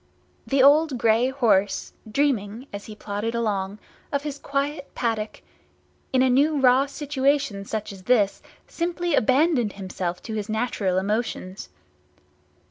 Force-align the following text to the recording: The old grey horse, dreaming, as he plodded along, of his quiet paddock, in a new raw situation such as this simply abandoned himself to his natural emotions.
The 0.47 0.63
old 0.63 0.97
grey 0.97 1.29
horse, 1.29 1.93
dreaming, 2.11 2.65
as 2.73 2.85
he 2.85 2.95
plodded 2.95 3.35
along, 3.35 3.77
of 4.11 4.23
his 4.23 4.39
quiet 4.39 4.89
paddock, 4.95 5.43
in 6.11 6.23
a 6.23 6.27
new 6.31 6.59
raw 6.59 6.87
situation 6.87 7.65
such 7.65 7.91
as 7.93 8.01
this 8.05 8.41
simply 8.65 9.13
abandoned 9.13 9.73
himself 9.73 10.19
to 10.23 10.33
his 10.33 10.49
natural 10.49 10.97
emotions. 10.97 11.69